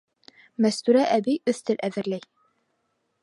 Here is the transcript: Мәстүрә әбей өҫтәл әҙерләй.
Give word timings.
Мәстүрә 0.65 1.03
әбей 1.17 1.37
өҫтәл 1.53 1.79
әҙерләй. 1.89 2.25